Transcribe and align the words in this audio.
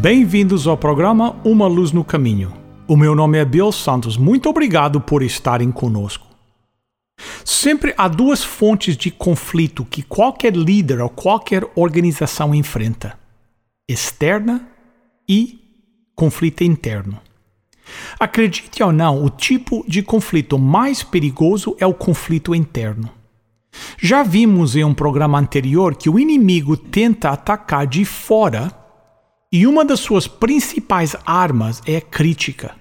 Bem-vindos 0.00 0.68
ao 0.68 0.76
programa 0.76 1.34
Uma 1.42 1.66
Luz 1.66 1.90
no 1.90 2.04
Caminho. 2.04 2.52
O 2.86 2.96
meu 2.96 3.16
nome 3.16 3.36
é 3.36 3.44
Bill 3.44 3.72
Santos. 3.72 4.16
Muito 4.16 4.48
obrigado 4.48 5.00
por 5.00 5.24
estarem 5.24 5.72
conosco. 5.72 6.24
Sempre 7.44 7.92
há 7.98 8.06
duas 8.06 8.44
fontes 8.44 8.96
de 8.96 9.10
conflito 9.10 9.84
que 9.84 10.04
qualquer 10.04 10.54
líder 10.54 11.00
ou 11.00 11.08
qualquer 11.08 11.64
organização 11.74 12.54
enfrenta: 12.54 13.18
externa 13.88 14.68
e 15.28 15.58
conflito 16.14 16.62
interno. 16.62 17.20
Acredite 18.20 18.80
ou 18.84 18.92
não, 18.92 19.24
o 19.24 19.28
tipo 19.28 19.84
de 19.88 20.00
conflito 20.00 20.60
mais 20.60 21.02
perigoso 21.02 21.76
é 21.80 21.86
o 21.86 21.92
conflito 21.92 22.54
interno. 22.54 23.10
Já 23.98 24.22
vimos 24.22 24.76
em 24.76 24.84
um 24.84 24.94
programa 24.94 25.40
anterior 25.40 25.96
que 25.96 26.08
o 26.08 26.20
inimigo 26.20 26.76
tenta 26.76 27.30
atacar 27.30 27.84
de 27.84 28.04
fora 28.04 28.78
e 29.50 29.66
uma 29.66 29.84
das 29.84 30.00
suas 30.00 30.26
principais 30.26 31.16
armas 31.24 31.82
é 31.86 31.96
a 31.96 32.00
crítica. 32.00 32.76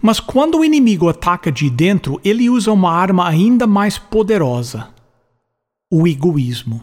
Mas 0.00 0.20
quando 0.20 0.58
o 0.58 0.64
inimigo 0.64 1.08
ataca 1.08 1.50
de 1.50 1.68
dentro, 1.68 2.20
ele 2.24 2.48
usa 2.48 2.72
uma 2.72 2.92
arma 2.92 3.26
ainda 3.26 3.66
mais 3.66 3.98
poderosa: 3.98 4.88
o 5.90 6.06
egoísmo. 6.06 6.82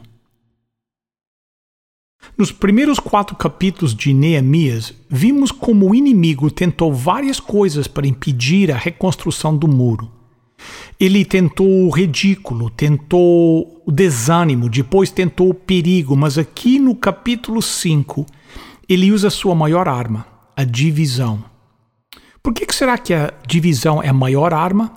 Nos 2.38 2.52
primeiros 2.52 3.00
quatro 3.00 3.36
capítulos 3.36 3.96
de 3.96 4.14
Neemias, 4.14 4.94
vimos 5.10 5.52
como 5.52 5.90
o 5.90 5.96
inimigo 5.96 6.52
tentou 6.52 6.94
várias 6.94 7.40
coisas 7.40 7.88
para 7.88 8.08
impedir 8.08 8.72
a 8.72 8.78
reconstrução 8.78 9.58
do 9.58 9.68
muro. 9.68 10.12
Ele 11.00 11.26
tentou 11.26 11.68
o 11.68 11.90
ridículo, 11.90 12.70
tentou 12.70 13.82
o 13.84 13.92
desânimo, 13.92 14.70
depois 14.70 15.10
tentou 15.10 15.50
o 15.50 15.54
perigo, 15.54 16.16
mas 16.16 16.38
aqui 16.38 16.78
no 16.78 16.96
capítulo 16.96 17.60
5 17.60 18.28
ele 18.94 19.10
usa 19.10 19.30
sua 19.30 19.56
maior 19.56 19.88
arma, 19.88 20.28
a 20.54 20.66
divisão. 20.66 21.42
Por 22.44 22.54
que, 22.54 22.66
que 22.66 22.76
será 22.76 22.98
que 22.98 23.14
a 23.14 23.34
divisão 23.48 24.04
é 24.04 24.10
a 24.10 24.14
maior 24.14 24.54
arma? 24.54 24.92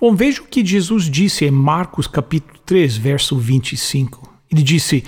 Bom, 0.00 0.14
veja 0.14 0.40
o 0.40 0.46
que 0.46 0.64
Jesus 0.64 1.10
disse 1.10 1.44
em 1.44 1.50
Marcos 1.50 2.06
capítulo 2.06 2.58
3, 2.64 2.96
verso 2.96 3.36
25. 3.36 4.26
Ele 4.50 4.62
disse: 4.62 5.04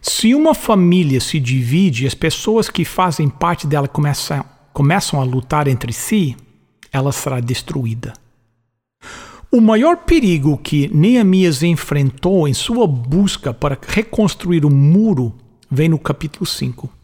Se 0.00 0.36
uma 0.36 0.54
família 0.54 1.20
se 1.20 1.40
divide 1.40 2.04
e 2.04 2.06
as 2.06 2.14
pessoas 2.14 2.70
que 2.70 2.84
fazem 2.84 3.28
parte 3.28 3.66
dela 3.66 3.88
começam, 3.88 4.44
começam 4.72 5.20
a 5.20 5.24
lutar 5.24 5.66
entre 5.66 5.92
si, 5.92 6.36
ela 6.92 7.10
será 7.10 7.40
destruída. 7.40 8.12
O 9.50 9.60
maior 9.60 9.96
perigo 9.96 10.56
que 10.58 10.88
Neemias 10.94 11.64
enfrentou 11.64 12.46
em 12.46 12.54
sua 12.54 12.86
busca 12.86 13.52
para 13.52 13.76
reconstruir 13.88 14.64
o 14.64 14.70
muro 14.70 15.34
vem 15.68 15.88
no 15.88 15.98
capítulo 15.98 16.46
5 16.46 16.99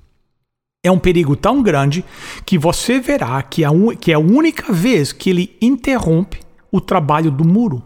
é 0.86 0.90
um 0.90 0.98
perigo 0.98 1.34
tão 1.34 1.62
grande 1.62 2.04
que 2.44 2.56
você 2.56 3.00
verá 3.00 3.42
que 3.42 3.64
é, 3.64 3.68
que 4.00 4.12
é 4.12 4.14
a 4.14 4.20
única 4.20 4.72
vez 4.72 5.12
que 5.12 5.30
ele 5.30 5.56
interrompe 5.60 6.40
o 6.70 6.80
trabalho 6.80 7.30
do 7.30 7.44
muro. 7.44 7.82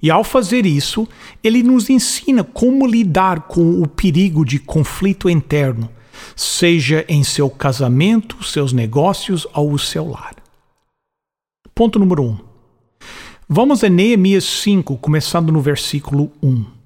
E 0.00 0.10
ao 0.10 0.22
fazer 0.22 0.64
isso, 0.64 1.08
ele 1.42 1.62
nos 1.62 1.90
ensina 1.90 2.44
como 2.44 2.86
lidar 2.86 3.42
com 3.42 3.82
o 3.82 3.86
perigo 3.86 4.44
de 4.44 4.58
conflito 4.58 5.28
interno, 5.28 5.90
seja 6.36 7.04
em 7.08 7.24
seu 7.24 7.50
casamento, 7.50 8.44
seus 8.44 8.72
negócios 8.72 9.46
ou 9.52 9.72
o 9.72 9.78
seu 9.78 10.08
lar. 10.08 10.36
Ponto 11.74 11.98
número 11.98 12.22
1. 12.22 12.26
Um. 12.26 12.38
Vamos 13.48 13.82
a 13.82 13.88
Neemias 13.88 14.44
5, 14.44 14.96
começando 14.98 15.50
no 15.50 15.60
versículo 15.60 16.30
1. 16.42 16.77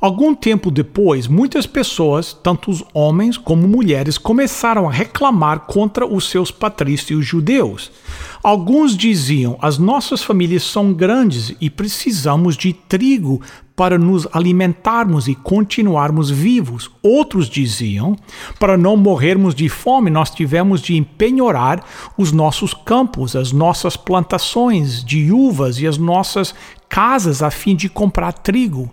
Algum 0.00 0.34
tempo 0.34 0.70
depois, 0.70 1.26
muitas 1.26 1.66
pessoas, 1.66 2.32
tanto 2.32 2.70
os 2.70 2.84
homens 2.92 3.38
como 3.38 3.66
mulheres, 3.66 4.18
começaram 4.18 4.88
a 4.88 4.92
reclamar 4.92 5.60
contra 5.60 6.06
os 6.06 6.28
seus 6.28 6.50
patrícios 6.50 7.24
judeus. 7.24 7.90
Alguns 8.42 8.96
diziam: 8.96 9.58
as 9.60 9.78
nossas 9.78 10.22
famílias 10.22 10.62
são 10.62 10.92
grandes 10.92 11.54
e 11.60 11.70
precisamos 11.70 12.56
de 12.56 12.72
trigo 12.72 13.40
para 13.74 13.98
nos 13.98 14.26
alimentarmos 14.32 15.28
e 15.28 15.34
continuarmos 15.34 16.30
vivos. 16.30 16.90
Outros 17.02 17.48
diziam: 17.48 18.16
para 18.58 18.76
não 18.76 18.96
morrermos 18.96 19.54
de 19.54 19.68
fome, 19.68 20.10
nós 20.10 20.30
tivemos 20.30 20.80
de 20.80 20.96
empenhorar 20.96 21.84
os 22.16 22.32
nossos 22.32 22.72
campos, 22.72 23.34
as 23.34 23.50
nossas 23.50 23.96
plantações 23.96 25.02
de 25.02 25.32
uvas 25.32 25.80
e 25.80 25.86
as 25.86 25.98
nossas 25.98 26.54
casas 26.88 27.42
a 27.42 27.50
fim 27.50 27.74
de 27.74 27.88
comprar 27.88 28.32
trigo. 28.32 28.90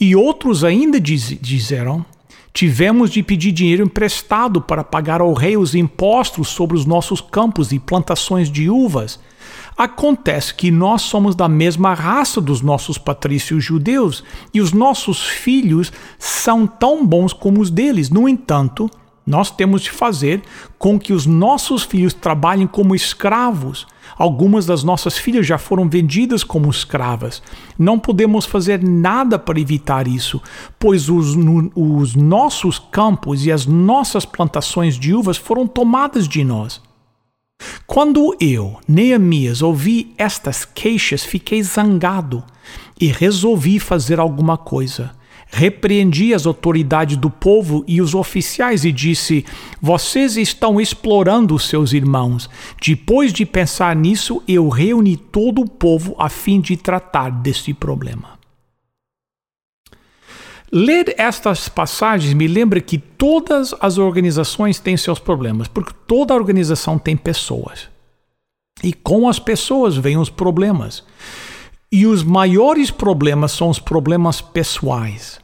E 0.00 0.14
outros 0.14 0.64
ainda 0.64 1.00
diz, 1.00 1.36
disseram: 1.40 2.04
Tivemos 2.52 3.10
de 3.10 3.22
pedir 3.22 3.52
dinheiro 3.52 3.84
emprestado 3.84 4.60
para 4.60 4.82
pagar 4.82 5.20
ao 5.20 5.32
rei 5.32 5.56
os 5.56 5.74
impostos 5.74 6.48
sobre 6.48 6.76
os 6.76 6.84
nossos 6.84 7.20
campos 7.20 7.72
e 7.72 7.78
plantações 7.78 8.50
de 8.50 8.68
uvas. 8.68 9.20
Acontece 9.76 10.52
que 10.54 10.70
nós 10.70 11.02
somos 11.02 11.36
da 11.36 11.48
mesma 11.48 11.94
raça 11.94 12.40
dos 12.40 12.60
nossos 12.60 12.98
patrícios 12.98 13.62
judeus 13.62 14.24
e 14.52 14.60
os 14.60 14.72
nossos 14.72 15.22
filhos 15.28 15.92
são 16.18 16.66
tão 16.66 17.06
bons 17.06 17.32
como 17.32 17.60
os 17.60 17.70
deles. 17.70 18.10
No 18.10 18.28
entanto, 18.28 18.90
nós 19.28 19.50
temos 19.50 19.82
de 19.82 19.90
fazer 19.90 20.42
com 20.78 20.98
que 20.98 21.12
os 21.12 21.26
nossos 21.26 21.82
filhos 21.82 22.14
trabalhem 22.14 22.66
como 22.66 22.94
escravos. 22.94 23.86
Algumas 24.16 24.64
das 24.64 24.82
nossas 24.82 25.18
filhas 25.18 25.46
já 25.46 25.58
foram 25.58 25.86
vendidas 25.86 26.42
como 26.42 26.70
escravas. 26.70 27.42
Não 27.78 27.98
podemos 27.98 28.46
fazer 28.46 28.82
nada 28.82 29.38
para 29.38 29.60
evitar 29.60 30.08
isso, 30.08 30.40
pois 30.78 31.10
os, 31.10 31.36
os 31.76 32.14
nossos 32.14 32.78
campos 32.78 33.44
e 33.44 33.52
as 33.52 33.66
nossas 33.66 34.24
plantações 34.24 34.98
de 34.98 35.12
uvas 35.12 35.36
foram 35.36 35.66
tomadas 35.66 36.26
de 36.26 36.42
nós. 36.42 36.80
Quando 37.86 38.34
eu, 38.40 38.78
Neemias, 38.88 39.60
ouvi 39.60 40.14
estas 40.16 40.64
queixas, 40.64 41.22
fiquei 41.22 41.62
zangado 41.62 42.42
e 42.98 43.08
resolvi 43.08 43.78
fazer 43.78 44.18
alguma 44.18 44.56
coisa 44.56 45.17
repreendi 45.50 46.34
as 46.34 46.46
autoridades 46.46 47.16
do 47.16 47.30
povo 47.30 47.84
e 47.86 48.00
os 48.00 48.14
oficiais 48.14 48.84
e 48.84 48.92
disse: 48.92 49.44
Vocês 49.80 50.36
estão 50.36 50.80
explorando 50.80 51.54
os 51.54 51.68
seus 51.68 51.92
irmãos. 51.92 52.48
Depois 52.80 53.32
de 53.32 53.44
pensar 53.44 53.96
nisso, 53.96 54.42
eu 54.46 54.68
reuni 54.68 55.16
todo 55.16 55.62
o 55.62 55.68
povo 55.68 56.14
a 56.18 56.28
fim 56.28 56.60
de 56.60 56.76
tratar 56.76 57.30
desse 57.30 57.72
problema. 57.72 58.38
Ler 60.70 61.14
estas 61.16 61.66
passagens 61.66 62.34
me 62.34 62.46
lembra 62.46 62.80
que 62.80 62.98
todas 62.98 63.74
as 63.80 63.96
organizações 63.96 64.78
têm 64.78 64.98
seus 64.98 65.18
problemas, 65.18 65.66
porque 65.66 65.94
toda 66.06 66.34
organização 66.34 66.98
tem 66.98 67.16
pessoas. 67.16 67.88
E 68.82 68.92
com 68.92 69.28
as 69.28 69.38
pessoas 69.38 69.96
vêm 69.96 70.18
os 70.18 70.28
problemas. 70.28 71.02
E 71.90 72.06
os 72.06 72.22
maiores 72.22 72.90
problemas 72.90 73.52
são 73.52 73.70
os 73.70 73.78
problemas 73.78 74.42
pessoais. 74.42 75.40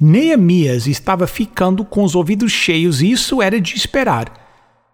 Neemias 0.00 0.86
estava 0.86 1.26
ficando 1.26 1.84
com 1.84 2.04
os 2.04 2.14
ouvidos 2.14 2.52
cheios 2.52 3.02
e 3.02 3.10
isso 3.10 3.42
era 3.42 3.60
de 3.60 3.74
esperar, 3.74 4.32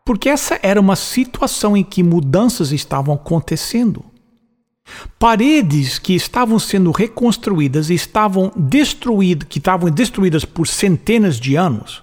porque 0.02 0.30
essa 0.30 0.58
era 0.62 0.80
uma 0.80 0.96
situação 0.96 1.76
em 1.76 1.84
que 1.84 2.02
mudanças 2.02 2.72
estavam 2.72 3.14
acontecendo. 3.14 4.02
Paredes 5.18 5.98
que 5.98 6.14
estavam 6.14 6.58
sendo 6.58 6.90
reconstruídas 6.90 7.90
estavam 7.90 8.50
destruídas, 8.56 9.46
que 9.48 9.58
estavam 9.58 9.90
destruídas 9.90 10.44
por 10.44 10.66
centenas 10.66 11.38
de 11.38 11.54
anos. 11.54 12.02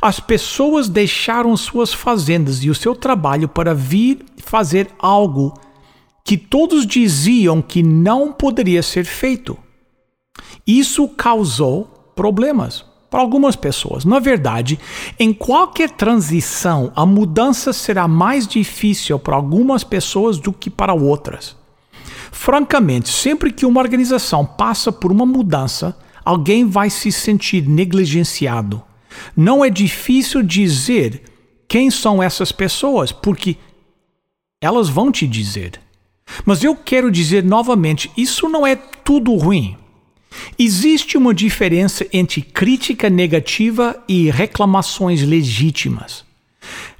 As 0.00 0.18
pessoas 0.18 0.88
deixaram 0.88 1.54
suas 1.54 1.92
fazendas 1.92 2.64
e 2.64 2.70
o 2.70 2.74
seu 2.74 2.94
trabalho 2.94 3.46
para 3.46 3.74
vir 3.74 4.24
fazer 4.38 4.88
algo 4.98 5.52
que 6.24 6.38
todos 6.38 6.86
diziam 6.86 7.60
que 7.60 7.82
não 7.82 8.32
poderia 8.32 8.82
ser 8.82 9.04
feito. 9.04 9.56
Isso 10.66 11.08
causou 11.08 11.95
problemas 12.16 12.84
para 13.08 13.20
algumas 13.20 13.54
pessoas. 13.54 14.04
Na 14.04 14.18
verdade, 14.18 14.80
em 15.18 15.32
qualquer 15.32 15.90
transição, 15.90 16.92
a 16.96 17.06
mudança 17.06 17.72
será 17.72 18.08
mais 18.08 18.48
difícil 18.48 19.18
para 19.18 19.36
algumas 19.36 19.84
pessoas 19.84 20.38
do 20.38 20.52
que 20.52 20.68
para 20.68 20.92
outras. 20.92 21.54
Francamente, 22.32 23.08
sempre 23.08 23.52
que 23.52 23.64
uma 23.64 23.80
organização 23.80 24.44
passa 24.44 24.90
por 24.90 25.12
uma 25.12 25.24
mudança, 25.24 25.96
alguém 26.24 26.68
vai 26.68 26.90
se 26.90 27.12
sentir 27.12 27.68
negligenciado. 27.68 28.82
Não 29.36 29.64
é 29.64 29.70
difícil 29.70 30.42
dizer 30.42 31.22
quem 31.68 31.90
são 31.90 32.22
essas 32.22 32.50
pessoas, 32.50 33.12
porque 33.12 33.56
Elas 34.60 34.88
vão 34.88 35.12
te 35.12 35.26
dizer. 35.26 35.80
Mas 36.44 36.64
eu 36.64 36.74
quero 36.74 37.10
dizer 37.10 37.44
novamente: 37.44 38.10
isso 38.16 38.48
não 38.48 38.66
é 38.66 38.74
tudo 38.74 39.34
ruim. 39.34 39.76
Existe 40.58 41.16
uma 41.16 41.34
diferença 41.34 42.06
entre 42.12 42.42
crítica 42.42 43.10
negativa 43.10 43.96
e 44.08 44.30
reclamações 44.30 45.22
legítimas. 45.22 46.24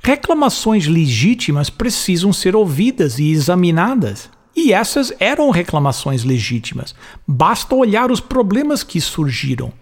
Reclamações 0.02 0.86
legítimas 0.86 1.68
precisam 1.68 2.32
ser 2.32 2.54
ouvidas 2.54 3.18
e 3.18 3.30
examinadas. 3.30 4.30
E 4.54 4.72
essas 4.72 5.12
eram 5.20 5.50
reclamações 5.50 6.24
legítimas. 6.24 6.94
Basta 7.26 7.74
olhar 7.74 8.10
os 8.10 8.20
problemas 8.20 8.82
que 8.82 9.00
surgiram. 9.00 9.72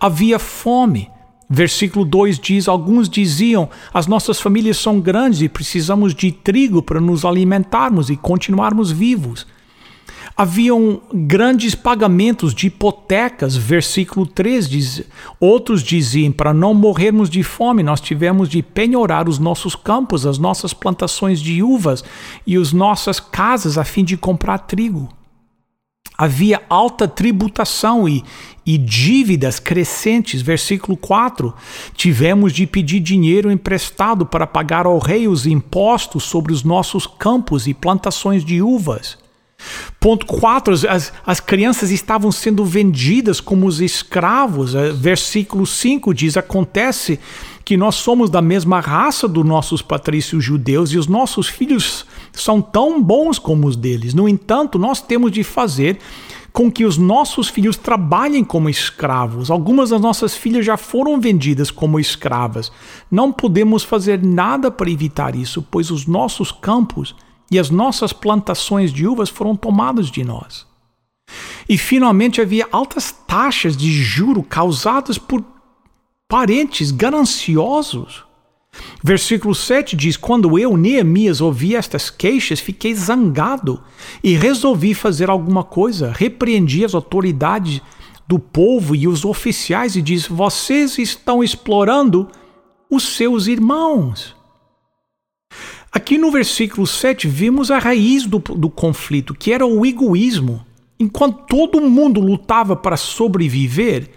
Havia 0.00 0.38
fome. 0.38 1.10
Versículo 1.50 2.04
2 2.04 2.38
diz: 2.38 2.66
Alguns 2.66 3.10
diziam, 3.10 3.68
as 3.92 4.06
nossas 4.06 4.40
famílias 4.40 4.78
são 4.78 5.00
grandes 5.00 5.42
e 5.42 5.48
precisamos 5.50 6.14
de 6.14 6.32
trigo 6.32 6.82
para 6.82 7.00
nos 7.00 7.26
alimentarmos 7.26 8.08
e 8.08 8.16
continuarmos 8.16 8.90
vivos. 8.90 9.46
Haviam 10.36 11.00
grandes 11.12 11.74
pagamentos 11.74 12.54
de 12.54 12.68
hipotecas, 12.68 13.56
versículo 13.56 14.26
3 14.26 14.68
diz. 14.68 15.02
Outros 15.38 15.82
diziam: 15.82 16.32
para 16.32 16.54
não 16.54 16.74
morrermos 16.74 17.28
de 17.28 17.42
fome, 17.42 17.82
nós 17.82 18.00
tivemos 18.00 18.48
de 18.48 18.62
penhorar 18.62 19.28
os 19.28 19.38
nossos 19.38 19.74
campos, 19.74 20.26
as 20.26 20.38
nossas 20.38 20.72
plantações 20.72 21.40
de 21.40 21.62
uvas 21.62 22.02
e 22.46 22.56
as 22.56 22.72
nossas 22.72 23.20
casas 23.20 23.76
a 23.76 23.84
fim 23.84 24.04
de 24.04 24.16
comprar 24.16 24.58
trigo. 24.58 25.08
Havia 26.16 26.62
alta 26.68 27.08
tributação 27.08 28.08
e, 28.08 28.22
e 28.64 28.76
dívidas 28.78 29.58
crescentes. 29.58 30.42
Versículo 30.42 30.96
4: 30.96 31.54
Tivemos 31.94 32.52
de 32.52 32.66
pedir 32.66 33.00
dinheiro 33.00 33.50
emprestado 33.50 34.24
para 34.24 34.46
pagar 34.46 34.86
ao 34.86 34.98
rei 34.98 35.26
os 35.26 35.46
impostos 35.46 36.24
sobre 36.24 36.52
os 36.52 36.62
nossos 36.62 37.06
campos 37.06 37.66
e 37.66 37.74
plantações 37.74 38.44
de 38.44 38.62
uvas. 38.62 39.21
Ponto 40.00 40.26
4, 40.26 40.74
as, 40.88 41.12
as 41.24 41.40
crianças 41.40 41.90
estavam 41.90 42.32
sendo 42.32 42.64
vendidas 42.64 43.40
como 43.40 43.66
os 43.66 43.80
escravos. 43.80 44.74
Eh, 44.74 44.90
versículo 44.92 45.66
5 45.66 46.12
diz: 46.12 46.36
Acontece 46.36 47.20
que 47.64 47.76
nós 47.76 47.94
somos 47.94 48.28
da 48.28 48.42
mesma 48.42 48.80
raça 48.80 49.28
dos 49.28 49.44
nossos 49.44 49.80
patrícios 49.82 50.44
judeus 50.44 50.90
e 50.90 50.98
os 50.98 51.06
nossos 51.06 51.46
filhos 51.46 52.04
são 52.32 52.60
tão 52.60 53.02
bons 53.02 53.38
como 53.38 53.66
os 53.66 53.76
deles. 53.76 54.14
No 54.14 54.28
entanto, 54.28 54.78
nós 54.78 55.00
temos 55.00 55.30
de 55.30 55.44
fazer 55.44 55.98
com 56.52 56.70
que 56.70 56.84
os 56.84 56.98
nossos 56.98 57.48
filhos 57.48 57.76
trabalhem 57.76 58.44
como 58.44 58.68
escravos. 58.68 59.50
Algumas 59.50 59.90
das 59.90 60.00
nossas 60.00 60.36
filhas 60.36 60.66
já 60.66 60.76
foram 60.76 61.18
vendidas 61.20 61.70
como 61.70 61.98
escravas. 61.98 62.70
Não 63.10 63.32
podemos 63.32 63.82
fazer 63.82 64.22
nada 64.22 64.70
para 64.70 64.90
evitar 64.90 65.34
isso, 65.34 65.64
pois 65.70 65.90
os 65.90 66.06
nossos 66.06 66.52
campos 66.52 67.14
e 67.52 67.58
as 67.58 67.68
nossas 67.68 68.14
plantações 68.14 68.90
de 68.90 69.06
uvas 69.06 69.28
foram 69.28 69.54
tomadas 69.54 70.10
de 70.10 70.24
nós. 70.24 70.66
E 71.68 71.76
finalmente 71.76 72.40
havia 72.40 72.66
altas 72.72 73.12
taxas 73.12 73.76
de 73.76 73.92
juro 73.92 74.42
causadas 74.42 75.18
por 75.18 75.44
parentes 76.26 76.90
gananciosos. 76.90 78.24
Versículo 79.04 79.54
7 79.54 79.94
diz: 79.94 80.16
Quando 80.16 80.58
eu, 80.58 80.78
Neemias, 80.78 81.42
ouvi 81.42 81.76
estas 81.76 82.08
queixas, 82.08 82.58
fiquei 82.58 82.94
zangado 82.94 83.82
e 84.24 84.34
resolvi 84.34 84.94
fazer 84.94 85.28
alguma 85.28 85.62
coisa. 85.62 86.10
Repreendi 86.10 86.86
as 86.86 86.94
autoridades 86.94 87.82
do 88.26 88.38
povo 88.38 88.96
e 88.96 89.06
os 89.06 89.26
oficiais 89.26 89.94
e 89.94 90.00
disse: 90.00 90.32
Vocês 90.32 90.96
estão 90.96 91.44
explorando 91.44 92.30
os 92.88 93.14
seus 93.14 93.46
irmãos. 93.46 94.41
Aqui 95.92 96.16
no 96.16 96.30
versículo 96.30 96.86
7 96.86 97.28
vimos 97.28 97.70
a 97.70 97.78
raiz 97.78 98.24
do, 98.24 98.38
do 98.38 98.70
conflito, 98.70 99.34
que 99.34 99.52
era 99.52 99.66
o 99.66 99.84
egoísmo. 99.84 100.64
Enquanto 100.98 101.46
todo 101.46 101.82
mundo 101.82 102.18
lutava 102.18 102.74
para 102.74 102.96
sobreviver, 102.96 104.08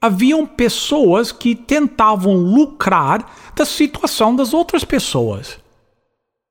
haviam 0.00 0.46
pessoas 0.46 1.30
que 1.30 1.54
tentavam 1.54 2.34
lucrar 2.34 3.52
da 3.54 3.66
situação 3.66 4.34
das 4.34 4.54
outras 4.54 4.84
pessoas. 4.84 5.58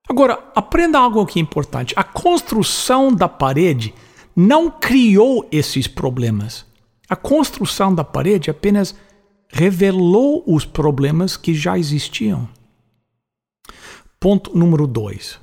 Agora, 0.07 0.39
aprenda 0.55 0.99
algo 0.99 1.21
aqui 1.21 1.39
importante. 1.39 1.93
A 1.97 2.03
construção 2.03 3.11
da 3.11 3.27
parede 3.27 3.95
não 4.35 4.69
criou 4.69 5.47
esses 5.51 5.87
problemas. 5.87 6.65
A 7.09 7.15
construção 7.15 7.93
da 7.95 8.03
parede 8.03 8.51
apenas 8.51 8.95
revelou 9.49 10.43
os 10.45 10.65
problemas 10.65 11.35
que 11.35 11.53
já 11.53 11.79
existiam. 11.79 12.47
Ponto 14.19 14.57
número 14.57 14.87
2. 14.87 15.39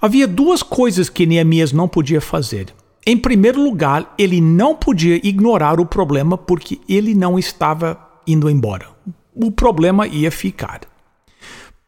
Havia 0.00 0.26
duas 0.26 0.62
coisas 0.62 1.08
que 1.08 1.26
Neemias 1.26 1.70
não 1.72 1.86
podia 1.86 2.20
fazer. 2.20 2.72
Em 3.06 3.16
primeiro 3.16 3.62
lugar, 3.62 4.14
ele 4.16 4.40
não 4.40 4.74
podia 4.74 5.16
ignorar 5.26 5.78
o 5.78 5.86
problema 5.86 6.38
porque 6.38 6.80
ele 6.88 7.14
não 7.14 7.38
estava 7.38 7.98
indo 8.26 8.48
embora. 8.48 8.88
O 9.34 9.50
problema 9.50 10.06
ia 10.06 10.30
ficar. 10.30 10.80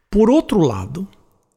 Por 0.09 0.29
outro 0.29 0.59
lado, 0.59 1.07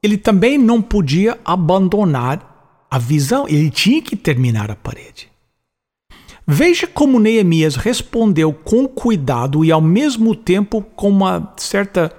ele 0.02 0.16
também 0.16 0.56
não 0.56 0.81
podia 0.81 1.38
abandonar 1.44 2.87
a 2.90 2.99
visão, 2.99 3.46
ele 3.46 3.70
tinha 3.70 4.00
que 4.00 4.16
terminar 4.16 4.70
a 4.70 4.76
parede. 4.76 5.28
Veja 6.46 6.87
como 6.87 7.20
Neemias 7.20 7.76
respondeu 7.76 8.54
com 8.54 8.88
cuidado 8.88 9.64
e 9.64 9.70
ao 9.70 9.82
mesmo 9.82 10.34
tempo 10.34 10.81
com 10.81 11.11
uma 11.11 11.52
certa 11.58 12.11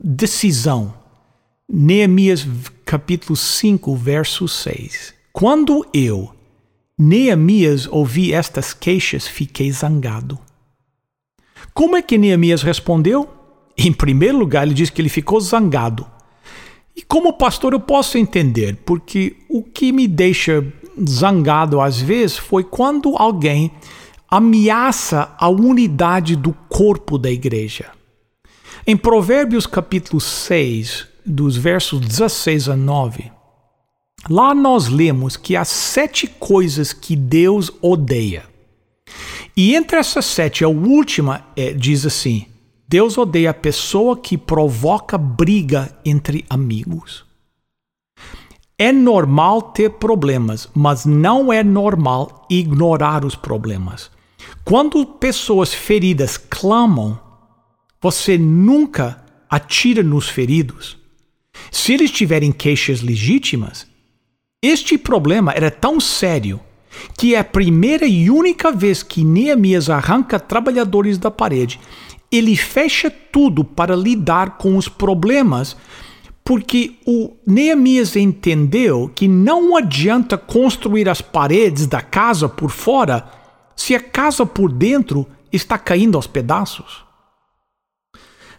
decisão 0.00 0.94
Neemias 1.76 2.46
capítulo 2.84 3.34
5, 3.34 3.96
verso 3.96 4.46
6. 4.46 5.12
Quando 5.32 5.84
eu, 5.92 6.32
Neemias, 6.96 7.88
ouvi 7.88 8.32
estas 8.32 8.72
queixas, 8.72 9.26
fiquei 9.26 9.72
zangado. 9.72 10.38
Como 11.74 11.96
é 11.96 12.02
que 12.02 12.16
Neemias 12.16 12.62
respondeu? 12.62 13.28
Em 13.76 13.92
primeiro 13.92 14.38
lugar, 14.38 14.64
ele 14.64 14.72
diz 14.72 14.88
que 14.88 15.02
ele 15.02 15.08
ficou 15.08 15.40
zangado. 15.40 16.06
E 16.94 17.02
como 17.02 17.32
pastor 17.32 17.72
eu 17.72 17.80
posso 17.80 18.16
entender, 18.16 18.78
porque 18.86 19.38
o 19.48 19.60
que 19.60 19.90
me 19.90 20.06
deixa 20.06 20.64
zangado 21.08 21.80
às 21.80 22.00
vezes 22.00 22.38
foi 22.38 22.62
quando 22.62 23.16
alguém 23.16 23.72
ameaça 24.30 25.34
a 25.36 25.48
unidade 25.48 26.36
do 26.36 26.52
corpo 26.68 27.18
da 27.18 27.32
igreja. 27.32 27.90
Em 28.86 28.96
Provérbios 28.96 29.66
capítulo 29.66 30.20
6, 30.20 31.13
dos 31.24 31.56
versos 31.56 32.00
16 32.00 32.68
a 32.68 32.76
9, 32.76 33.30
lá 34.28 34.54
nós 34.54 34.88
lemos 34.88 35.36
que 35.36 35.56
há 35.56 35.64
sete 35.64 36.26
coisas 36.26 36.92
que 36.92 37.16
Deus 37.16 37.70
odeia. 37.80 38.44
E 39.56 39.74
entre 39.74 39.98
essas 39.98 40.24
sete, 40.24 40.64
a 40.64 40.68
última 40.68 41.46
é, 41.56 41.72
diz 41.72 42.04
assim: 42.04 42.46
Deus 42.88 43.16
odeia 43.16 43.50
a 43.50 43.54
pessoa 43.54 44.16
que 44.16 44.36
provoca 44.36 45.16
briga 45.16 45.96
entre 46.04 46.44
amigos. 46.50 47.24
É 48.76 48.90
normal 48.90 49.62
ter 49.62 49.90
problemas, 49.90 50.68
mas 50.74 51.06
não 51.06 51.52
é 51.52 51.62
normal 51.62 52.46
ignorar 52.50 53.24
os 53.24 53.36
problemas. 53.36 54.10
Quando 54.64 55.06
pessoas 55.06 55.72
feridas 55.72 56.36
clamam, 56.36 57.18
você 58.00 58.36
nunca 58.36 59.24
atira 59.48 60.02
nos 60.02 60.28
feridos. 60.28 60.98
Se 61.70 61.92
eles 61.92 62.10
tiverem 62.10 62.52
queixas 62.52 63.00
legítimas, 63.00 63.86
este 64.62 64.96
problema 64.96 65.52
era 65.52 65.70
tão 65.70 66.00
sério 66.00 66.60
que 67.18 67.34
é 67.34 67.38
a 67.38 67.44
primeira 67.44 68.06
e 68.06 68.30
única 68.30 68.70
vez 68.70 69.02
que 69.02 69.24
Neemias 69.24 69.90
arranca 69.90 70.38
trabalhadores 70.38 71.18
da 71.18 71.30
parede, 71.30 71.80
ele 72.30 72.56
fecha 72.56 73.10
tudo 73.10 73.64
para 73.64 73.94
lidar 73.94 74.58
com 74.58 74.76
os 74.76 74.88
problemas, 74.88 75.76
porque 76.44 76.94
o 77.06 77.32
Neemias 77.46 78.16
entendeu 78.16 79.10
que 79.14 79.28
não 79.28 79.76
adianta 79.76 80.36
construir 80.36 81.08
as 81.08 81.20
paredes 81.20 81.86
da 81.86 82.00
casa 82.00 82.48
por 82.48 82.70
fora 82.70 83.28
se 83.76 83.94
a 83.94 84.00
casa 84.00 84.46
por 84.46 84.72
dentro 84.72 85.26
está 85.52 85.78
caindo 85.78 86.16
aos 86.16 86.26
pedaços. 86.26 87.04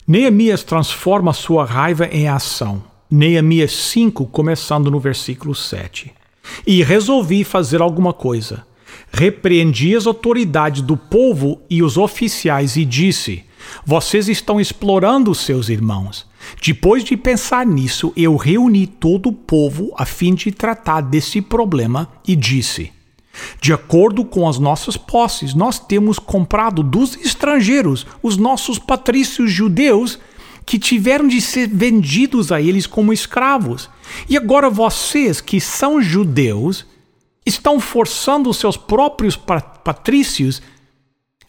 Neemias 0.07 0.63
transforma 0.63 1.33
sua 1.33 1.65
raiva 1.65 2.05
em 2.05 2.27
ação. 2.27 2.83
Neemias 3.09 3.71
5, 3.71 4.27
começando 4.27 4.91
no 4.91 4.99
versículo 4.99 5.55
7. 5.55 6.13
E 6.67 6.83
resolvi 6.83 7.43
fazer 7.43 7.81
alguma 7.81 8.13
coisa. 8.13 8.67
Repreendi 9.11 9.95
as 9.95 10.05
autoridades 10.05 10.83
do 10.83 10.95
povo 10.95 11.59
e 11.67 11.81
os 11.81 11.97
oficiais 11.97 12.75
e 12.77 12.85
disse: 12.85 13.43
Vocês 13.83 14.29
estão 14.29 14.61
explorando 14.61 15.33
seus 15.33 15.69
irmãos. 15.69 16.27
Depois 16.63 17.03
de 17.03 17.17
pensar 17.17 17.65
nisso, 17.65 18.13
eu 18.15 18.35
reuni 18.35 18.85
todo 18.85 19.29
o 19.29 19.33
povo 19.33 19.91
a 19.97 20.05
fim 20.05 20.35
de 20.35 20.51
tratar 20.51 21.01
desse 21.01 21.41
problema 21.41 22.07
e 22.27 22.35
disse: 22.35 22.91
De 23.59 23.73
acordo 23.73 24.23
com 24.23 24.47
as 24.47 24.59
nossas 24.59 24.97
posses, 24.97 25.53
nós 25.53 25.79
temos 25.79 26.19
comprado 26.19 26.81
dos 26.83 27.15
estrangeiros, 27.17 28.05
os 28.21 28.37
nossos 28.37 28.79
patrícios 28.79 29.51
judeus, 29.51 30.19
que 30.65 30.79
tiveram 30.79 31.27
de 31.27 31.39
ser 31.39 31.67
vendidos 31.67 32.51
a 32.51 32.59
eles 32.59 32.87
como 32.87 33.13
escravos. 33.13 33.89
E 34.27 34.35
agora 34.35 34.69
vocês 34.69 35.39
que 35.39 35.61
são 35.61 36.01
judeus 36.01 36.85
estão 37.45 37.79
forçando 37.79 38.49
os 38.49 38.57
seus 38.57 38.75
próprios 38.75 39.35
patrícios 39.35 40.61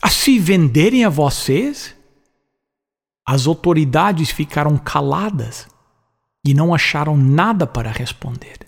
a 0.02 0.10
se 0.10 0.38
venderem 0.38 1.04
a 1.04 1.08
vocês? 1.08 1.94
As 3.24 3.46
autoridades 3.46 4.30
ficaram 4.30 4.76
caladas 4.76 5.66
e 6.44 6.52
não 6.52 6.74
acharam 6.74 7.16
nada 7.16 7.66
para 7.66 7.90
responder. 7.90 8.65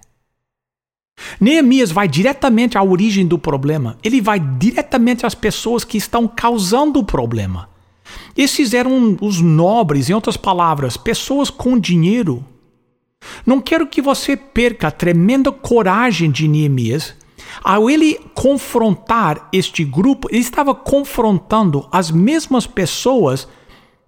Neemias 1.40 1.90
vai 1.90 2.08
diretamente 2.08 2.78
à 2.78 2.82
origem 2.82 3.26
do 3.26 3.38
problema. 3.38 3.98
Ele 4.02 4.20
vai 4.20 4.38
diretamente 4.38 5.26
às 5.26 5.34
pessoas 5.34 5.84
que 5.84 5.98
estão 5.98 6.28
causando 6.28 7.00
o 7.00 7.04
problema. 7.04 7.68
Esses 8.36 8.72
eram 8.72 9.16
os 9.20 9.40
nobres, 9.40 10.08
em 10.08 10.14
outras 10.14 10.36
palavras, 10.36 10.96
pessoas 10.96 11.50
com 11.50 11.78
dinheiro. 11.78 12.44
Não 13.44 13.60
quero 13.60 13.86
que 13.86 14.00
você 14.00 14.36
perca 14.36 14.88
a 14.88 14.92
tremenda 14.92 15.50
coragem 15.50 16.30
de 16.30 16.46
Neemias. 16.46 17.14
Ao 17.62 17.90
ele 17.90 18.18
confrontar 18.34 19.48
este 19.52 19.84
grupo, 19.84 20.28
ele 20.30 20.40
estava 20.40 20.74
confrontando 20.74 21.88
as 21.90 22.10
mesmas 22.10 22.66
pessoas 22.66 23.48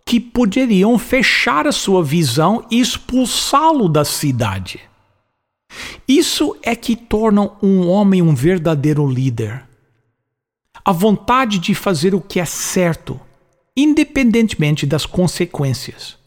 que 0.07 0.21
poderiam 0.21 0.99
fechar 0.99 1.67
a 1.67 1.73
sua 1.73 2.03
visão 2.03 2.65
e 2.71 2.81
expulsá-lo 2.81 3.89
da 3.89 4.05
cidade. 4.05 4.90
Isso 6.07 6.57
é 6.63 6.75
que 6.75 6.97
torna 6.97 7.51
um 7.63 7.89
homem 7.89 8.23
um 8.23 8.35
verdadeiro 8.35 9.07
líder. 9.07 9.65
A 10.85 10.93
vontade 10.93 11.59
de 11.59 11.75
fazer 11.75 12.15
o 12.15 12.21
que 12.21 12.41
é 12.41 12.45
certo, 12.45 13.21
independentemente 13.77 14.87
das 14.87 15.07
consequências. 15.07 16.19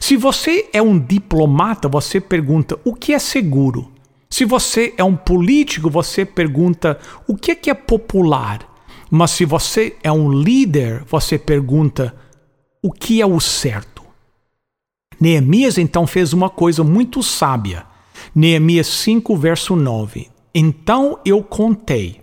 Se 0.00 0.16
você 0.16 0.68
é 0.72 0.82
um 0.82 0.98
diplomata, 0.98 1.88
você 1.88 2.20
pergunta 2.20 2.78
o 2.84 2.94
que 2.94 3.12
é 3.12 3.18
seguro. 3.18 3.92
Se 4.28 4.44
você 4.44 4.92
é 4.96 5.04
um 5.04 5.16
político, 5.16 5.88
você 5.88 6.24
pergunta 6.24 6.98
o 7.26 7.36
que 7.36 7.52
é, 7.52 7.54
que 7.54 7.70
é 7.70 7.74
popular. 7.74 8.68
Mas 9.10 9.30
se 9.30 9.44
você 9.44 9.96
é 10.02 10.12
um 10.12 10.30
líder, 10.30 11.04
você 11.04 11.38
pergunta 11.38 12.14
o 12.82 12.92
que 12.92 13.22
é 13.22 13.26
o 13.26 13.40
certo. 13.40 14.02
Neemias 15.20 15.78
então 15.78 16.06
fez 16.06 16.32
uma 16.32 16.50
coisa 16.50 16.84
muito 16.84 17.22
sábia. 17.22 17.87
Neemias 18.40 18.86
5, 18.86 19.36
verso 19.36 19.74
9. 19.74 20.28
Então 20.54 21.18
eu 21.24 21.42
contei. 21.42 22.20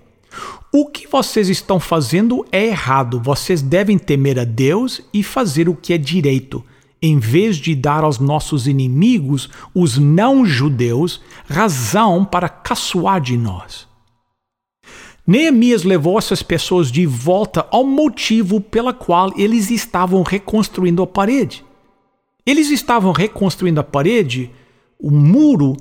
O 0.72 0.86
que 0.86 1.08
vocês 1.08 1.50
estão 1.50 1.78
fazendo 1.78 2.46
é 2.54 2.68
errado. 2.68 3.20
Vocês 3.20 3.62
devem 3.62 3.98
temer 3.98 4.40
a 4.40 4.46
Deus 4.46 5.02
e 5.14 5.22
fazer 5.22 5.68
o 5.68 5.76
que 5.76 5.92
é 5.92 5.98
direito, 5.98 6.64
em 7.02 7.20
vez 7.20 7.58
de 7.58 7.76
dar 7.76 8.06
aos 8.06 8.18
nossos 8.18 8.66
inimigos, 8.66 9.50
os 9.74 9.98
não-judeus, 9.98 11.22
razão 11.50 12.24
para 12.24 12.48
caçoar 12.48 13.20
de 13.20 13.36
nós. 13.36 13.86
Neemias 15.28 15.84
levou 15.84 16.18
essas 16.18 16.42
pessoas 16.42 16.94
de 16.94 17.06
volta 17.06 17.68
ao 17.70 17.84
motivo 17.84 18.62
pela 18.62 18.94
qual 18.94 19.34
eles 19.36 19.70
estavam 19.70 20.24
reconstruindo 20.24 21.04
a 21.04 21.08
parede. 21.08 21.66
Eles 22.46 22.70
estavam 22.70 23.12
reconstruindo 23.12 23.82
a 23.82 23.84
parede, 23.84 24.50
o 24.98 25.12
muro, 25.12 25.76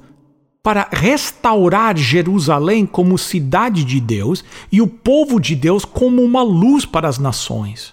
para 0.64 0.88
restaurar 0.90 1.94
Jerusalém 1.94 2.86
como 2.86 3.18
cidade 3.18 3.84
de 3.84 4.00
Deus 4.00 4.42
e 4.72 4.80
o 4.80 4.86
povo 4.86 5.38
de 5.38 5.54
Deus 5.54 5.84
como 5.84 6.22
uma 6.22 6.42
luz 6.42 6.86
para 6.86 7.06
as 7.06 7.18
nações. 7.18 7.92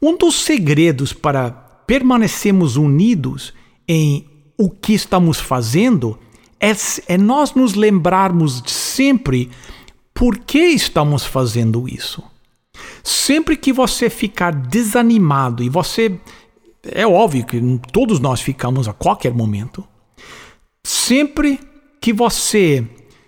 Um 0.00 0.14
dos 0.14 0.34
segredos 0.42 1.14
para 1.14 1.50
permanecermos 1.50 2.76
unidos 2.76 3.54
em 3.88 4.26
o 4.58 4.68
que 4.68 4.92
estamos 4.92 5.40
fazendo 5.40 6.18
é, 6.60 6.70
é 7.06 7.16
nós 7.16 7.54
nos 7.54 7.72
lembrarmos 7.72 8.62
sempre 8.66 9.48
por 10.12 10.38
que 10.40 10.58
estamos 10.58 11.24
fazendo 11.24 11.88
isso. 11.88 12.22
Sempre 13.02 13.56
que 13.56 13.72
você 13.72 14.10
ficar 14.10 14.52
desanimado 14.52 15.62
e 15.62 15.70
você. 15.70 16.20
É 16.82 17.06
óbvio 17.06 17.46
que 17.46 17.58
todos 17.90 18.20
nós 18.20 18.42
ficamos 18.42 18.86
a 18.86 18.92
qualquer 18.92 19.32
momento. 19.32 19.82
Sempre 20.84 21.60
que 22.00 22.12
você 22.12 22.86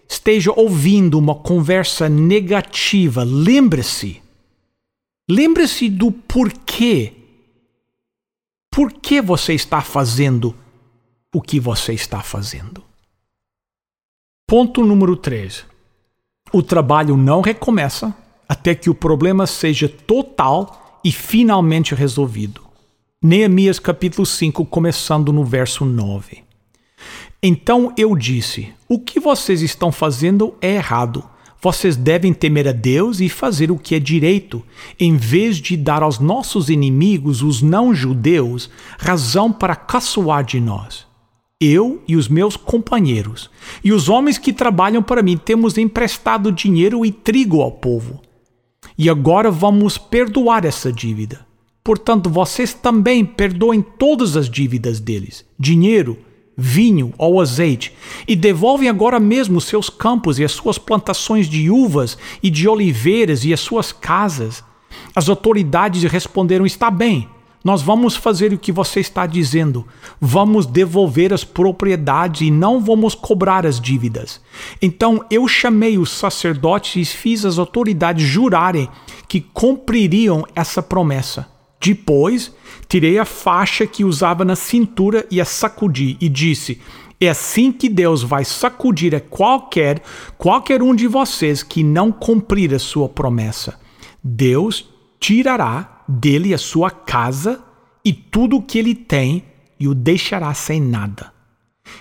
esteja 0.09 0.53
ouvindo 0.53 1.19
uma 1.19 1.35
conversa 1.35 2.09
negativa, 2.09 3.23
lembre-se. 3.25 4.21
Lembre-se 5.31 5.89
do 5.89 6.11
porquê. 6.11 7.13
Por 8.71 8.93
que 8.93 9.21
você 9.21 9.55
está 9.55 9.81
fazendo 9.81 10.55
o 11.35 11.41
que 11.41 11.61
você 11.61 11.93
está 11.93 12.23
fazendo? 12.23 12.83
Ponto 14.49 14.85
número 14.85 15.17
3. 15.17 15.65
O 16.53 16.63
trabalho 16.63 17.17
não 17.17 17.41
recomeça 17.41 18.13
até 18.49 18.75
que 18.75 18.91
o 18.91 18.95
problema 18.95 19.47
seja 19.47 19.89
total 19.89 21.01
e 21.05 21.13
finalmente 21.13 21.95
resolvido. 21.95 22.63
Neemias 23.23 23.79
capítulo 23.79 24.27
5, 24.27 24.67
começando 24.67 25.33
no 25.33 25.45
verso 25.45 25.85
9. 25.85 26.43
Então 27.43 27.93
eu 27.97 28.17
disse: 28.17 28.73
O 28.89 28.99
que 28.99 29.19
vocês 29.19 29.63
estão 29.63 29.91
fazendo 29.91 30.55
é 30.61 30.75
errado. 30.75 31.25
Vocês 31.63 31.95
devem 31.95 32.33
temer 32.33 32.67
a 32.69 32.73
Deus 32.73 33.21
e 33.21 33.29
fazer 33.29 33.71
o 33.71 33.79
que 33.79 33.95
é 33.95 34.01
direito, 34.01 34.65
em 34.99 35.17
vez 35.17 35.59
de 35.59 35.77
dar 35.77 36.03
aos 36.03 36.19
nossos 36.19 36.71
inimigos, 36.71 37.43
os 37.43 37.61
não-judeus, 37.61 38.71
razão 38.99 39.53
para 39.53 39.77
caçoar 39.77 40.43
de 40.43 40.59
nós 40.59 41.11
eu 41.61 42.03
e 42.09 42.17
os 42.17 42.27
meus 42.27 42.57
companheiros, 42.57 43.51
e 43.85 43.93
os 43.93 44.09
homens 44.09 44.39
que 44.39 44.51
trabalham 44.51 45.03
para 45.03 45.23
mim, 45.23 45.37
temos 45.37 45.77
emprestado 45.77 46.51
dinheiro 46.51 47.05
e 47.05 47.13
trigo 47.13 47.61
ao 47.61 47.71
povo. 47.71 48.23
E 48.97 49.11
agora 49.11 49.51
vamos 49.51 49.99
perdoar 49.99 50.65
essa 50.65 50.91
dívida. 50.91 51.47
Portanto, 51.85 52.31
vocês 52.31 52.73
também 52.73 53.25
perdoem 53.27 53.83
todas 53.83 54.37
as 54.37 54.49
dívidas 54.49 55.01
deles: 55.01 55.45
dinheiro, 55.59 56.19
vinho 56.57 57.13
ou 57.17 57.41
azeite, 57.41 57.93
e 58.27 58.37
devolvem 58.37 58.89
agora 58.89 59.19
mesmo 59.19 59.61
seus 59.61 59.89
campos 59.89 60.39
e 60.39 60.45
as 60.45 60.53
suas 60.53 60.79
plantações 60.79 61.49
de 61.49 61.71
uvas 61.71 62.19
e 62.43 62.51
de 62.51 62.69
oliveiras 62.69 63.45
e 63.45 63.53
as 63.53 63.61
suas 63.61 63.93
casas. 63.93 64.63
As 65.15 65.29
autoridades 65.29 66.03
responderam: 66.05 66.67
Está 66.67 66.91
bem 66.91 67.29
nós 67.63 67.83
vamos 67.83 68.17
fazer 68.17 68.53
o 68.53 68.59
que 68.59 68.73
você 68.73 69.01
está 69.01 69.27
dizendo. 69.27 69.87
Vamos 70.19 70.65
devolver 70.65 71.33
as 71.33 71.45
propriedades 71.45 72.41
e 72.41 72.51
não 72.51 72.81
vamos 72.81 73.15
cobrar 73.15 73.67
as 73.67 73.79
dívidas. 73.79 74.41
Então 74.81 75.25
eu 75.31 75.47
chamei 75.47 75.99
os 75.99 76.11
sacerdotes 76.11 76.97
e 76.97 77.05
fiz 77.05 77.45
as 77.45 77.59
autoridades 77.59 78.27
jurarem 78.27 78.89
que 79.29 79.41
cumpririam 79.41 80.47
essa 80.55 80.83
promessa. 80.83 81.60
Depois, 81.81 82.55
tirei 82.89 83.19
a 83.19 83.25
faixa 83.25 83.87
que 83.87 84.05
usava 84.05 84.45
na 84.45 84.55
cintura 84.55 85.27
e 85.31 85.41
a 85.41 85.45
sacudi 85.45 86.17
e 86.21 86.29
disse: 86.29 86.81
é 87.21 87.29
assim 87.29 87.71
que 87.71 87.89
Deus 87.89 88.23
vai 88.23 88.47
sacudir 88.47 89.15
a 89.15 89.21
qualquer, 89.21 90.03
qualquer 90.39 90.83
um 90.83 90.95
de 90.95 91.07
vocês 91.07 91.63
que 91.63 91.85
não 91.85 92.11
cumprir 92.11 92.75
a 92.75 92.79
sua 92.79 93.09
promessa. 93.09 93.79
Deus 94.25 94.89
tirará 95.19 96.03
dele 96.09 96.55
a 96.55 96.59
sua 96.59 96.91
casa 96.91 97.63
e 98.03 98.13
tudo 98.13 98.57
o 98.57 98.63
que 98.63 98.79
ele 98.79 98.95
tem 98.95 99.45
e 99.79 99.87
o 99.87 99.95
deixará 99.95 100.53
sem 100.55 100.81
nada. 100.81 101.33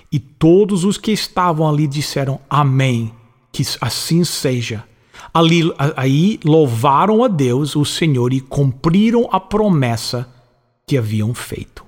E 0.10 0.20
todos 0.20 0.86
os 0.86 0.98
que 0.98 1.12
estavam 1.12 1.68
ali 1.68 1.86
disseram 1.86 2.40
Amém, 2.50 3.14
que 3.52 3.64
assim 3.82 4.24
seja. 4.24 4.86
Ali, 5.34 5.62
aí 5.96 6.40
louvaram 6.44 7.24
a 7.24 7.28
Deus, 7.28 7.76
o 7.76 7.86
Senhor, 7.86 8.34
e 8.34 8.42
cumpriram 8.42 9.28
a 9.32 9.40
promessa 9.40 10.28
que 10.88 10.98
haviam 10.98 11.34
feito. 11.34 11.86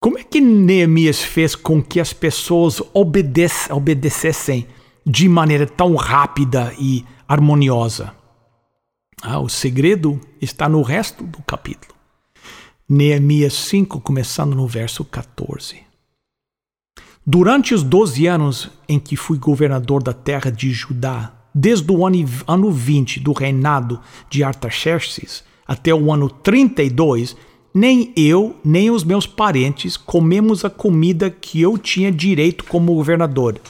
Como 0.00 0.18
é 0.18 0.24
que 0.24 0.40
Neemias 0.40 1.22
fez 1.22 1.54
com 1.54 1.82
que 1.82 1.98
as 1.98 2.12
pessoas 2.12 2.80
obedecessem 2.94 4.66
de 5.04 5.28
maneira 5.28 5.66
tão 5.66 5.94
rápida 5.96 6.72
e 6.78 7.04
harmoniosa? 7.26 8.14
Ah, 9.22 9.40
o 9.40 9.48
segredo 9.48 10.20
está 10.40 10.68
no 10.68 10.82
resto 10.82 11.24
do 11.24 11.42
capítulo. 11.42 11.94
Neemias 12.88 13.54
5, 13.54 14.00
começando 14.00 14.54
no 14.54 14.68
verso 14.68 15.04
14. 15.04 15.85
Durante 17.28 17.74
os 17.74 17.82
doze 17.82 18.28
anos 18.28 18.70
em 18.88 19.00
que 19.00 19.16
fui 19.16 19.36
governador 19.36 20.00
da 20.00 20.12
terra 20.12 20.48
de 20.48 20.70
Judá, 20.70 21.32
desde 21.52 21.90
o 21.90 22.06
ano, 22.06 22.24
ano 22.46 22.70
20 22.70 23.18
do 23.18 23.32
reinado 23.32 23.98
de 24.30 24.44
Artaxerxes 24.44 25.42
até 25.66 25.92
o 25.92 26.12
ano 26.12 26.30
32, 26.30 27.36
nem 27.74 28.12
eu, 28.16 28.54
nem 28.64 28.92
os 28.92 29.02
meus 29.02 29.26
parentes 29.26 29.96
comemos 29.96 30.64
a 30.64 30.70
comida 30.70 31.28
que 31.28 31.60
eu 31.60 31.76
tinha 31.76 32.12
direito 32.12 32.62
como 32.62 32.94
governador. 32.94 33.60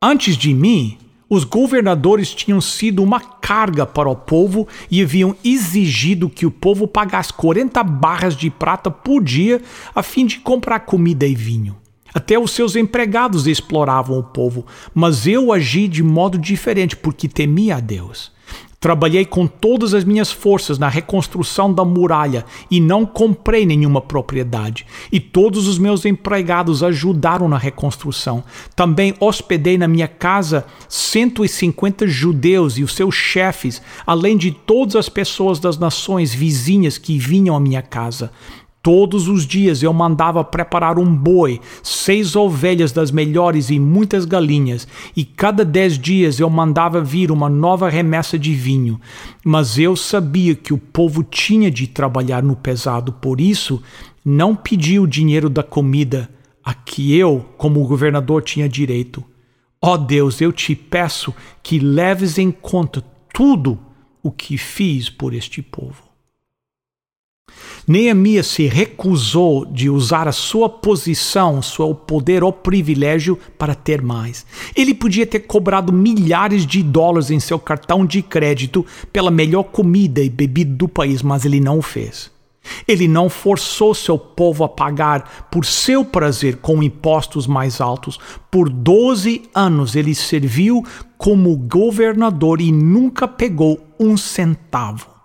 Antes 0.00 0.34
de 0.34 0.54
mim, 0.54 0.96
Os 1.32 1.44
governadores 1.44 2.34
tinham 2.34 2.60
sido 2.60 3.04
uma 3.04 3.20
carga 3.20 3.86
para 3.86 4.10
o 4.10 4.16
povo 4.16 4.66
e 4.90 5.00
haviam 5.00 5.36
exigido 5.44 6.28
que 6.28 6.44
o 6.44 6.50
povo 6.50 6.88
pagasse 6.88 7.32
40 7.32 7.84
barras 7.84 8.36
de 8.36 8.50
prata 8.50 8.90
por 8.90 9.22
dia 9.22 9.62
a 9.94 10.02
fim 10.02 10.26
de 10.26 10.40
comprar 10.40 10.80
comida 10.80 11.24
e 11.24 11.34
vinho. 11.36 11.76
Até 12.12 12.38
os 12.38 12.50
seus 12.50 12.76
empregados 12.76 13.46
exploravam 13.46 14.18
o 14.18 14.22
povo, 14.22 14.66
mas 14.94 15.26
eu 15.26 15.52
agi 15.52 15.88
de 15.88 16.02
modo 16.02 16.38
diferente 16.38 16.96
porque 16.96 17.28
temia 17.28 17.76
a 17.76 17.80
Deus. 17.80 18.32
Trabalhei 18.80 19.26
com 19.26 19.46
todas 19.46 19.92
as 19.92 20.04
minhas 20.04 20.32
forças 20.32 20.78
na 20.78 20.88
reconstrução 20.88 21.70
da 21.70 21.84
muralha 21.84 22.46
e 22.70 22.80
não 22.80 23.04
comprei 23.04 23.66
nenhuma 23.66 24.00
propriedade. 24.00 24.86
E 25.12 25.20
todos 25.20 25.68
os 25.68 25.78
meus 25.78 26.06
empregados 26.06 26.82
ajudaram 26.82 27.46
na 27.46 27.58
reconstrução. 27.58 28.42
Também 28.74 29.14
hospedei 29.20 29.76
na 29.76 29.86
minha 29.86 30.08
casa 30.08 30.64
150 30.88 32.06
judeus 32.06 32.78
e 32.78 32.82
os 32.82 32.94
seus 32.94 33.14
chefes, 33.14 33.82
além 34.06 34.34
de 34.34 34.50
todas 34.50 34.96
as 34.96 35.10
pessoas 35.10 35.60
das 35.60 35.76
nações 35.76 36.32
vizinhas 36.32 36.96
que 36.96 37.18
vinham 37.18 37.54
à 37.54 37.60
minha 37.60 37.82
casa. 37.82 38.32
Todos 38.82 39.28
os 39.28 39.46
dias 39.46 39.82
eu 39.82 39.92
mandava 39.92 40.42
preparar 40.42 40.98
um 40.98 41.14
boi, 41.14 41.60
seis 41.82 42.34
ovelhas 42.34 42.92
das 42.92 43.10
melhores 43.10 43.68
e 43.68 43.78
muitas 43.78 44.24
galinhas, 44.24 44.88
e 45.14 45.22
cada 45.22 45.66
dez 45.66 45.98
dias 45.98 46.40
eu 46.40 46.48
mandava 46.48 47.02
vir 47.02 47.30
uma 47.30 47.50
nova 47.50 47.90
remessa 47.90 48.38
de 48.38 48.54
vinho. 48.54 48.98
Mas 49.44 49.78
eu 49.78 49.94
sabia 49.94 50.54
que 50.54 50.72
o 50.72 50.78
povo 50.78 51.22
tinha 51.22 51.70
de 51.70 51.86
trabalhar 51.86 52.42
no 52.42 52.56
pesado, 52.56 53.12
por 53.12 53.38
isso 53.38 53.82
não 54.24 54.56
pedi 54.56 54.98
o 54.98 55.06
dinheiro 55.06 55.50
da 55.50 55.62
comida 55.62 56.30
a 56.64 56.72
que 56.72 57.14
eu, 57.14 57.46
como 57.58 57.86
governador, 57.86 58.42
tinha 58.42 58.68
direito. 58.68 59.22
Ó 59.82 59.94
oh 59.94 59.98
Deus, 59.98 60.40
eu 60.40 60.52
te 60.52 60.74
peço 60.74 61.34
que 61.62 61.78
leves 61.78 62.38
em 62.38 62.50
conta 62.50 63.04
tudo 63.32 63.78
o 64.22 64.30
que 64.30 64.56
fiz 64.56 65.10
por 65.10 65.34
este 65.34 65.60
povo. 65.62 66.09
Neemias 67.86 68.46
se 68.46 68.66
recusou 68.66 69.64
de 69.64 69.90
usar 69.90 70.28
a 70.28 70.32
sua 70.32 70.68
posição, 70.68 71.60
seu 71.60 71.94
poder 71.94 72.44
ou 72.44 72.52
privilégio 72.52 73.38
para 73.58 73.74
ter 73.74 74.02
mais. 74.02 74.46
Ele 74.76 74.94
podia 74.94 75.26
ter 75.26 75.40
cobrado 75.40 75.92
milhares 75.92 76.66
de 76.66 76.82
dólares 76.82 77.30
em 77.30 77.40
seu 77.40 77.58
cartão 77.58 78.06
de 78.06 78.22
crédito 78.22 78.84
pela 79.12 79.30
melhor 79.30 79.64
comida 79.64 80.20
e 80.20 80.28
bebida 80.28 80.74
do 80.74 80.88
país, 80.88 81.22
mas 81.22 81.44
ele 81.44 81.60
não 81.60 81.78
o 81.78 81.82
fez. 81.82 82.30
Ele 82.86 83.08
não 83.08 83.28
forçou 83.28 83.94
seu 83.94 84.18
povo 84.18 84.64
a 84.64 84.68
pagar 84.68 85.48
por 85.50 85.64
seu 85.64 86.04
prazer 86.04 86.56
com 86.58 86.82
impostos 86.82 87.46
mais 87.46 87.80
altos. 87.80 88.18
Por 88.50 88.68
12 88.68 89.42
anos 89.54 89.96
ele 89.96 90.14
serviu 90.14 90.84
como 91.16 91.56
governador 91.56 92.60
e 92.60 92.70
nunca 92.70 93.26
pegou 93.26 93.80
um 93.98 94.16
centavo. 94.16 95.19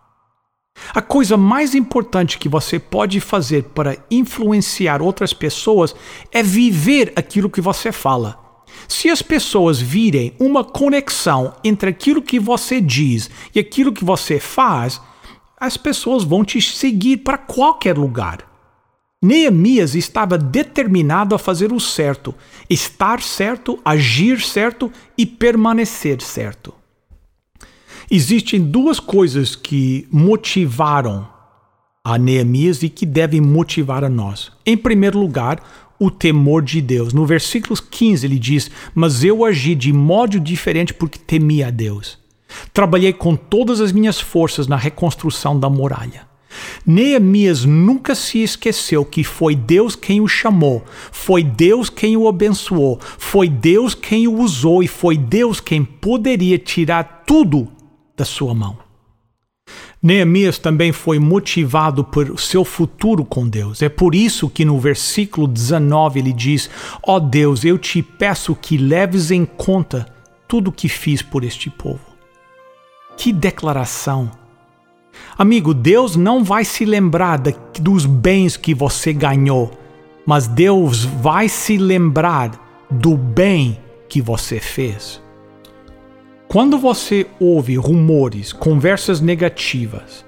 A 0.95 1.01
coisa 1.01 1.35
mais 1.35 1.75
importante 1.75 2.37
que 2.37 2.47
você 2.47 2.79
pode 2.79 3.19
fazer 3.19 3.63
para 3.63 3.97
influenciar 4.09 5.01
outras 5.01 5.33
pessoas 5.33 5.93
é 6.31 6.41
viver 6.41 7.11
aquilo 7.17 7.49
que 7.49 7.59
você 7.59 7.91
fala. 7.91 8.39
Se 8.87 9.09
as 9.09 9.21
pessoas 9.21 9.81
virem 9.81 10.33
uma 10.39 10.63
conexão 10.63 11.53
entre 11.65 11.89
aquilo 11.89 12.21
que 12.21 12.39
você 12.39 12.79
diz 12.79 13.29
e 13.53 13.59
aquilo 13.59 13.91
que 13.91 14.05
você 14.05 14.39
faz, 14.39 15.01
as 15.59 15.75
pessoas 15.75 16.23
vão 16.23 16.45
te 16.45 16.61
seguir 16.61 17.17
para 17.17 17.37
qualquer 17.37 17.97
lugar. 17.97 18.39
Neemias 19.21 19.95
estava 19.95 20.37
determinado 20.37 21.35
a 21.35 21.39
fazer 21.39 21.73
o 21.73 21.79
certo, 21.79 22.33
estar 22.69 23.21
certo, 23.21 23.77
agir 23.83 24.39
certo 24.39 24.89
e 25.17 25.25
permanecer 25.25 26.21
certo. 26.21 26.73
Existem 28.15 28.61
duas 28.61 28.97
coisas 28.97 29.57
que 29.57 30.07
motivaram 30.09 31.27
a 32.01 32.17
Neemias 32.17 32.81
e 32.81 32.87
que 32.87 33.05
devem 33.05 33.41
motivar 33.41 34.05
a 34.05 34.09
nós. 34.09 34.53
Em 34.65 34.77
primeiro 34.77 35.19
lugar, 35.19 35.61
o 35.99 36.09
temor 36.09 36.61
de 36.61 36.79
Deus. 36.79 37.11
No 37.11 37.25
versículo 37.25 37.75
15 37.77 38.25
ele 38.25 38.39
diz: 38.39 38.71
Mas 38.93 39.21
eu 39.21 39.43
agi 39.43 39.75
de 39.75 39.91
modo 39.91 40.39
diferente 40.39 40.93
porque 40.93 41.19
temia 41.19 41.67
a 41.67 41.69
Deus. 41.69 42.17
Trabalhei 42.71 43.11
com 43.11 43.35
todas 43.35 43.81
as 43.81 43.91
minhas 43.91 44.17
forças 44.17 44.65
na 44.65 44.77
reconstrução 44.77 45.59
da 45.59 45.69
muralha. 45.69 46.25
Neemias 46.85 47.65
nunca 47.65 48.15
se 48.15 48.41
esqueceu 48.41 49.03
que 49.03 49.25
foi 49.25 49.57
Deus 49.57 49.93
quem 49.93 50.21
o 50.21 50.27
chamou, 50.29 50.85
foi 51.11 51.43
Deus 51.43 51.89
quem 51.89 52.15
o 52.15 52.29
abençoou, 52.29 52.97
foi 53.01 53.49
Deus 53.49 53.93
quem 53.93 54.25
o 54.25 54.39
usou 54.39 54.81
e 54.81 54.87
foi 54.87 55.17
Deus 55.17 55.59
quem 55.59 55.83
poderia 55.83 56.57
tirar 56.57 57.25
tudo 57.27 57.74
da 58.15 58.25
sua 58.25 58.53
mão. 58.53 58.77
Neemias 60.01 60.59
também 60.59 60.91
foi 60.91 61.17
motivado 61.17 62.03
por 62.03 62.39
seu 62.39 62.63
futuro 62.63 63.25
com 63.25 63.47
Deus. 63.47 63.81
É 63.81 63.89
por 63.89 64.13
isso 64.13 64.49
que 64.49 64.63
no 64.63 64.79
versículo 64.79 65.47
19 65.47 66.19
ele 66.19 66.31
diz: 66.31 66.69
Ó 67.01 67.15
oh 67.15 67.19
Deus, 67.19 67.65
eu 67.65 67.77
te 67.77 68.03
peço 68.03 68.55
que 68.55 68.77
leves 68.77 69.31
em 69.31 69.45
conta 69.45 70.05
tudo 70.47 70.67
o 70.67 70.71
que 70.71 70.87
fiz 70.87 71.21
por 71.21 71.43
este 71.43 71.69
povo. 71.69 72.01
Que 73.17 73.33
declaração! 73.33 74.29
Amigo, 75.37 75.73
Deus 75.73 76.15
não 76.15 76.43
vai 76.43 76.63
se 76.63 76.85
lembrar 76.85 77.41
dos 77.79 78.05
bens 78.05 78.57
que 78.57 78.75
você 78.75 79.11
ganhou, 79.11 79.71
mas 80.25 80.45
Deus 80.45 81.03
vai 81.03 81.49
se 81.49 81.77
lembrar 81.77 82.85
do 82.91 83.17
bem 83.17 83.79
que 84.07 84.21
você 84.21 84.59
fez. 84.59 85.24
Quando 86.47 86.77
você 86.77 87.27
ouve 87.39 87.75
rumores, 87.75 88.53
conversas 88.53 89.19
negativas, 89.19 90.25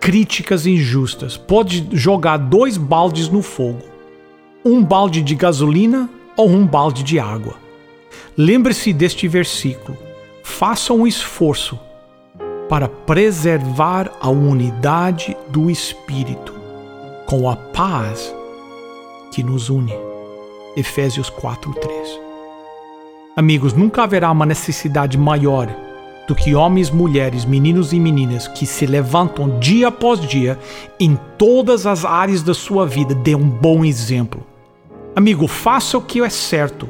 críticas 0.00 0.66
injustas, 0.66 1.36
pode 1.36 1.86
jogar 1.92 2.38
dois 2.38 2.76
baldes 2.76 3.28
no 3.28 3.42
fogo: 3.42 3.82
um 4.64 4.82
balde 4.82 5.22
de 5.22 5.34
gasolina 5.34 6.08
ou 6.36 6.48
um 6.48 6.66
balde 6.66 7.02
de 7.02 7.18
água. 7.18 7.54
Lembre-se 8.36 8.92
deste 8.92 9.28
versículo. 9.28 9.96
Faça 10.42 10.92
um 10.92 11.06
esforço 11.06 11.78
para 12.68 12.88
preservar 12.88 14.10
a 14.20 14.30
unidade 14.30 15.36
do 15.48 15.70
Espírito 15.70 16.54
com 17.26 17.48
a 17.48 17.56
paz 17.56 18.34
que 19.32 19.42
nos 19.42 19.68
une. 19.68 19.92
Efésios 20.76 21.30
4:3. 21.30 22.27
Amigos, 23.38 23.72
nunca 23.72 24.02
haverá 24.02 24.32
uma 24.32 24.44
necessidade 24.44 25.16
maior 25.16 25.72
do 26.26 26.34
que 26.34 26.56
homens, 26.56 26.90
mulheres, 26.90 27.44
meninos 27.44 27.92
e 27.92 28.00
meninas 28.00 28.48
que 28.48 28.66
se 28.66 28.84
levantam 28.84 29.60
dia 29.60 29.86
após 29.86 30.18
dia 30.18 30.58
em 30.98 31.16
todas 31.38 31.86
as 31.86 32.04
áreas 32.04 32.42
da 32.42 32.52
sua 32.52 32.84
vida, 32.84 33.14
dê 33.14 33.36
um 33.36 33.48
bom 33.48 33.84
exemplo. 33.84 34.44
Amigo, 35.14 35.46
faça 35.46 35.96
o 35.96 36.02
que 36.02 36.20
é 36.20 36.28
certo, 36.28 36.88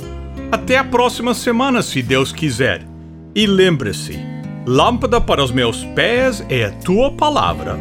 Até 0.51 0.77
a 0.77 0.85
próxima 0.85 1.33
semana, 1.33 1.81
se 1.81 2.03
Deus 2.03 2.31
quiser. 2.31 2.87
E 3.35 3.47
lembre-se, 3.47 4.32
Lâmpada 4.65 5.21
para 5.21 5.43
os 5.43 5.51
meus 5.51 5.85
pés 5.87 6.45
é 6.49 6.67
a 6.67 6.71
tua 6.71 7.11
palavra 7.11 7.77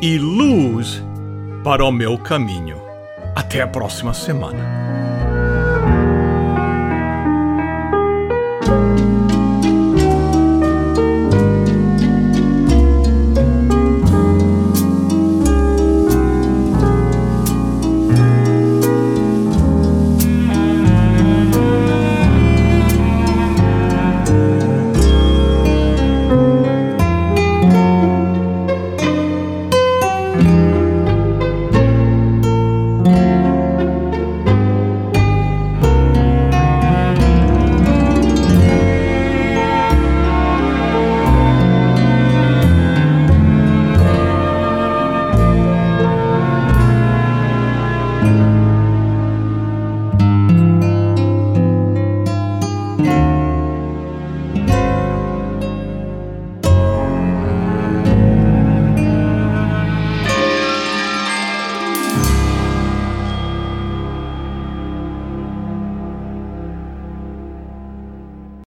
e 0.00 0.18
luz 0.18 1.02
para 1.64 1.84
o 1.84 1.90
meu 1.90 2.16
caminho. 2.16 2.76
Até 3.34 3.60
a 3.60 3.66
próxima 3.66 4.14
semana. 4.14 4.81